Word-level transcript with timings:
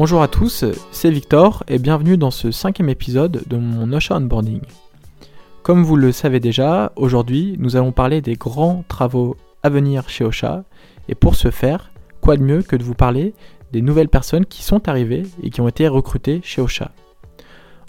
Bonjour 0.00 0.22
à 0.22 0.28
tous, 0.28 0.64
c'est 0.92 1.10
Victor 1.10 1.62
et 1.68 1.78
bienvenue 1.78 2.16
dans 2.16 2.30
ce 2.30 2.50
cinquième 2.50 2.88
épisode 2.88 3.42
de 3.46 3.58
mon 3.58 3.92
Osha 3.92 4.16
Onboarding. 4.16 4.62
Comme 5.62 5.84
vous 5.84 5.96
le 5.96 6.10
savez 6.10 6.40
déjà, 6.40 6.90
aujourd'hui 6.96 7.56
nous 7.58 7.76
allons 7.76 7.92
parler 7.92 8.22
des 8.22 8.36
grands 8.36 8.82
travaux 8.88 9.36
à 9.62 9.68
venir 9.68 10.08
chez 10.08 10.24
Osha 10.24 10.64
et 11.10 11.14
pour 11.14 11.34
ce 11.34 11.50
faire, 11.50 11.90
quoi 12.22 12.38
de 12.38 12.42
mieux 12.42 12.62
que 12.62 12.76
de 12.76 12.82
vous 12.82 12.94
parler 12.94 13.34
des 13.72 13.82
nouvelles 13.82 14.08
personnes 14.08 14.46
qui 14.46 14.62
sont 14.62 14.88
arrivées 14.88 15.24
et 15.42 15.50
qui 15.50 15.60
ont 15.60 15.68
été 15.68 15.86
recrutées 15.86 16.40
chez 16.42 16.62
Osha. 16.62 16.92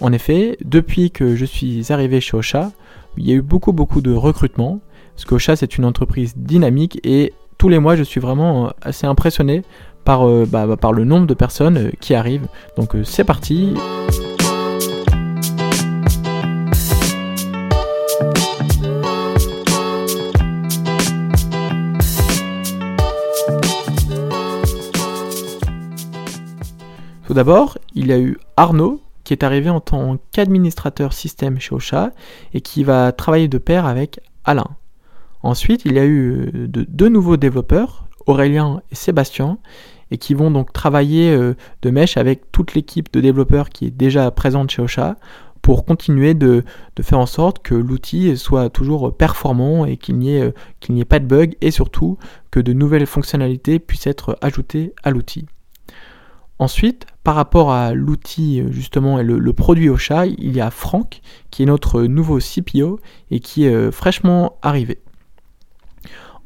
En 0.00 0.12
effet, 0.12 0.58
depuis 0.64 1.12
que 1.12 1.36
je 1.36 1.44
suis 1.44 1.92
arrivé 1.92 2.20
chez 2.20 2.36
Osha, 2.36 2.72
il 3.18 3.28
y 3.28 3.30
a 3.30 3.36
eu 3.36 3.42
beaucoup 3.42 3.72
beaucoup 3.72 4.00
de 4.00 4.12
recrutements, 4.12 4.80
parce 5.14 5.26
qu'Osha 5.26 5.54
c'est 5.54 5.78
une 5.78 5.84
entreprise 5.84 6.36
dynamique 6.36 6.98
et 7.04 7.34
tous 7.56 7.68
les 7.68 7.78
mois 7.78 7.94
je 7.94 8.02
suis 8.02 8.20
vraiment 8.20 8.72
assez 8.82 9.06
impressionné 9.06 9.62
par, 10.04 10.26
euh, 10.26 10.46
bah, 10.46 10.66
bah, 10.66 10.76
par 10.76 10.92
le 10.92 11.04
nombre 11.04 11.26
de 11.26 11.34
personnes 11.34 11.78
euh, 11.78 11.90
qui 12.00 12.14
arrivent. 12.14 12.48
Donc 12.76 12.94
euh, 12.94 13.04
c'est 13.04 13.24
parti. 13.24 13.74
Tout 27.26 27.34
d'abord, 27.34 27.78
il 27.94 28.08
y 28.08 28.12
a 28.12 28.18
eu 28.18 28.38
Arnaud 28.56 29.00
qui 29.22 29.34
est 29.34 29.44
arrivé 29.44 29.70
en 29.70 29.78
tant 29.78 30.18
qu'administrateur 30.32 31.12
système 31.12 31.60
chez 31.60 31.72
Ocha 31.72 32.10
et 32.52 32.60
qui 32.60 32.82
va 32.82 33.12
travailler 33.12 33.46
de 33.46 33.58
pair 33.58 33.86
avec 33.86 34.18
Alain. 34.44 34.66
Ensuite, 35.44 35.82
il 35.84 35.92
y 35.92 36.00
a 36.00 36.04
eu 36.04 36.50
deux 36.66 37.08
nouveaux 37.08 37.36
développeurs, 37.36 38.08
Aurélien 38.30 38.82
et 38.90 38.94
Sébastien, 38.94 39.58
et 40.10 40.18
qui 40.18 40.34
vont 40.34 40.50
donc 40.50 40.72
travailler 40.72 41.30
euh, 41.30 41.54
de 41.82 41.90
mèche 41.90 42.16
avec 42.16 42.50
toute 42.52 42.74
l'équipe 42.74 43.12
de 43.12 43.20
développeurs 43.20 43.70
qui 43.70 43.86
est 43.86 43.90
déjà 43.90 44.30
présente 44.30 44.70
chez 44.70 44.82
Ocha 44.82 45.16
pour 45.62 45.84
continuer 45.84 46.34
de, 46.34 46.64
faire 47.02 47.18
en 47.18 47.26
sorte 47.26 47.62
que 47.62 47.74
l'outil 47.74 48.36
soit 48.36 48.70
toujours 48.70 49.14
performant 49.16 49.84
et 49.84 49.96
qu'il 49.96 50.16
n'y 50.16 50.36
ait, 50.36 50.54
pas 51.08 51.18
de 51.18 51.26
bugs 51.26 51.54
et 51.60 51.70
surtout 51.70 52.18
que 52.50 52.60
de 52.60 52.72
nouvelles 52.72 53.06
fonctionnalités 53.06 53.78
puissent 53.78 54.06
être 54.06 54.38
ajoutées 54.40 54.94
à 55.02 55.10
l'outil. 55.10 55.46
Ensuite, 56.58 57.06
par 57.24 57.34
rapport 57.34 57.72
à 57.72 57.92
l'outil 57.94 58.62
justement 58.70 59.18
et 59.18 59.22
le, 59.22 59.52
produit 59.52 59.88
Ocha, 59.88 60.26
il 60.26 60.54
y 60.54 60.60
a 60.60 60.70
Franck 60.70 61.20
qui 61.50 61.62
est 61.62 61.66
notre 61.66 62.02
nouveau 62.02 62.38
CPO 62.38 63.00
et 63.30 63.40
qui 63.40 63.64
est 63.64 63.74
euh, 63.74 63.90
fraîchement 63.90 64.58
arrivé. 64.62 64.98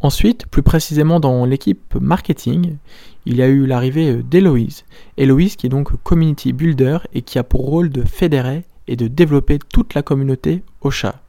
Ensuite, 0.04 0.46
plus 0.48 0.62
précisément 0.62 1.18
dans 1.18 1.46
l'équipe 1.46 1.94
marketing, 1.94 2.76
il 3.24 3.36
y 3.36 3.42
a 3.42 3.48
eu 3.48 3.64
l'arrivée 3.64 4.10
euh, 4.10 4.22
d'Héloïse. 4.22 4.84
Héloïse 5.16 5.56
qui 5.56 5.64
est 5.64 5.70
donc 5.70 5.96
community 6.02 6.52
builder 6.52 6.98
et 7.14 7.22
qui 7.22 7.38
a 7.38 7.42
pour 7.42 7.62
rôle 7.62 7.88
de 7.88 8.02
fédérer 8.02 8.64
et 8.86 8.96
de 8.96 9.08
développer 9.08 9.58
toute 9.58 9.94
la 9.94 10.02
communauté 10.02 10.62
Ocha. 10.82 11.22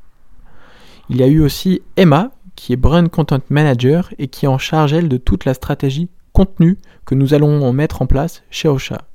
Il 1.09 1.15
y 1.15 1.23
a 1.23 1.27
eu 1.27 1.39
aussi 1.39 1.83
Emma 1.95 2.31
qui 2.57 2.73
est 2.73 2.75
brand 2.75 3.07
content 3.07 3.39
manager 3.49 4.13
et 4.19 4.27
qui 4.27 4.43
est 4.43 4.49
en 4.49 4.57
charge 4.57 4.91
elle 4.91 5.07
de 5.07 5.15
toute 5.15 5.45
la 5.45 5.53
stratégie 5.53 6.09
contenu 6.33 6.77
que 7.05 7.15
nous 7.15 7.33
allons 7.33 7.71
mettre 7.71 8.01
en 8.01 8.07
place 8.07 8.43
chez 8.49 8.67
Ocha. 8.67 9.07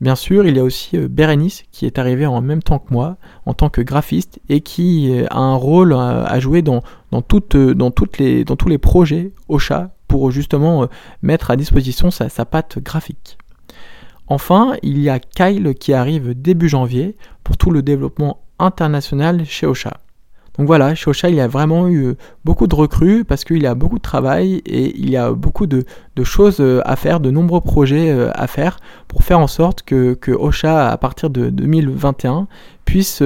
Bien 0.00 0.14
sûr, 0.14 0.46
il 0.46 0.56
y 0.56 0.58
a 0.58 0.64
aussi 0.64 0.96
euh, 0.96 1.08
Bérénice 1.08 1.64
qui 1.72 1.84
est 1.84 1.98
arrivé 1.98 2.24
en 2.24 2.40
même 2.40 2.62
temps 2.62 2.78
que 2.78 2.92
moi 2.92 3.18
en 3.44 3.52
tant 3.52 3.68
que 3.68 3.82
graphiste 3.82 4.40
et 4.48 4.62
qui 4.62 5.10
euh, 5.12 5.26
a 5.30 5.38
un 5.38 5.54
rôle 5.54 5.92
à 5.92 6.40
jouer 6.40 6.64
euh, 6.66 7.20
toutes 7.20 7.54
les, 8.18 8.44
dans 8.44 8.56
tous 8.56 8.68
les 8.68 8.78
projets 8.78 9.32
Ocha 9.48 9.90
pour 10.08 10.30
justement 10.30 10.88
mettre 11.22 11.50
à 11.50 11.56
disposition 11.56 12.10
sa, 12.10 12.28
sa 12.28 12.44
patte 12.44 12.78
graphique. 12.78 13.36
Enfin, 14.26 14.74
il 14.82 15.00
y 15.00 15.10
a 15.10 15.18
Kyle 15.18 15.74
qui 15.78 15.92
arrive 15.92 16.34
début 16.34 16.68
janvier 16.68 17.16
pour 17.44 17.56
tout 17.56 17.70
le 17.70 17.82
développement 17.82 18.40
international 18.58 19.44
chez 19.44 19.66
Ocha. 19.66 19.98
Donc 20.58 20.66
voilà, 20.66 20.94
chez 20.94 21.08
Ocha, 21.08 21.30
il 21.30 21.38
a 21.40 21.48
vraiment 21.48 21.88
eu 21.88 22.06
euh, 22.06 22.16
beaucoup 22.44 22.66
de 22.66 22.74
recrues 22.74 23.24
parce 23.24 23.44
qu'il 23.44 23.64
a 23.66 23.74
beaucoup 23.74 23.98
de 23.98 24.02
travail 24.02 24.62
et 24.66 24.98
il 24.98 25.08
y 25.08 25.16
a 25.16 25.32
beaucoup 25.32 25.66
de, 25.66 25.84
choses 26.24 26.58
euh, 26.60 26.82
à 26.84 26.96
faire, 26.96 27.20
de 27.20 27.30
nombreux 27.30 27.60
projets 27.60 28.10
euh, 28.10 28.30
à 28.34 28.46
faire 28.46 28.78
pour 29.08 29.22
faire 29.22 29.38
en 29.38 29.46
sorte 29.46 29.82
que, 29.82 30.14
que 30.14 30.32
Ocha, 30.32 30.90
à 30.90 30.96
partir 30.96 31.30
de 31.30 31.50
2021, 31.50 32.48
puisse 32.84 33.22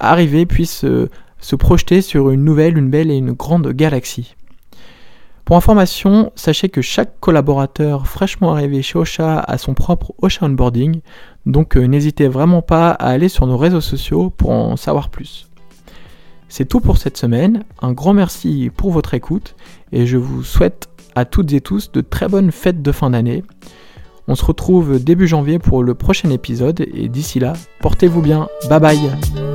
arriver, 0.00 0.46
puisse 0.46 0.84
se 1.40 1.56
projeter 1.56 2.00
sur 2.00 2.30
une 2.30 2.42
nouvelle, 2.42 2.78
une 2.78 2.88
belle 2.88 3.10
et 3.10 3.16
une 3.16 3.32
grande 3.32 3.68
galaxie. 3.68 4.34
Pour 5.44 5.56
information, 5.56 6.32
sachez 6.34 6.70
que 6.70 6.80
chaque 6.80 7.20
collaborateur 7.20 8.06
fraîchement 8.06 8.52
arrivé 8.52 8.80
chez 8.82 8.98
Ocha 8.98 9.38
a 9.40 9.58
son 9.58 9.74
propre 9.74 10.14
Ocha 10.22 10.46
Onboarding, 10.46 11.00
donc 11.44 11.76
n'hésitez 11.76 12.28
vraiment 12.28 12.62
pas 12.62 12.90
à 12.90 13.08
aller 13.08 13.28
sur 13.28 13.46
nos 13.46 13.58
réseaux 13.58 13.82
sociaux 13.82 14.30
pour 14.30 14.50
en 14.50 14.76
savoir 14.76 15.10
plus. 15.10 15.47
C'est 16.48 16.66
tout 16.66 16.80
pour 16.80 16.98
cette 16.98 17.16
semaine. 17.16 17.64
Un 17.82 17.92
grand 17.92 18.14
merci 18.14 18.70
pour 18.74 18.90
votre 18.90 19.14
écoute 19.14 19.54
et 19.92 20.06
je 20.06 20.16
vous 20.16 20.42
souhaite 20.42 20.88
à 21.14 21.24
toutes 21.24 21.52
et 21.52 21.60
tous 21.60 21.92
de 21.92 22.00
très 22.00 22.28
bonnes 22.28 22.52
fêtes 22.52 22.82
de 22.82 22.92
fin 22.92 23.10
d'année. 23.10 23.44
On 24.28 24.34
se 24.34 24.44
retrouve 24.44 25.02
début 25.02 25.26
janvier 25.26 25.58
pour 25.58 25.82
le 25.82 25.94
prochain 25.94 26.30
épisode 26.30 26.84
et 26.92 27.08
d'ici 27.08 27.40
là, 27.40 27.54
portez-vous 27.80 28.22
bien. 28.22 28.48
Bye 28.68 28.80
bye 28.80 29.47